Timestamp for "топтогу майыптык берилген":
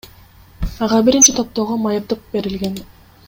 1.41-2.81